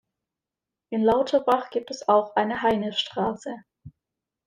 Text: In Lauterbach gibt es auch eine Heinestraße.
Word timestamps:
In 0.89 1.03
Lauterbach 1.03 1.69
gibt 1.69 1.91
es 1.91 2.09
auch 2.09 2.35
eine 2.35 2.63
Heinestraße. 2.63 3.53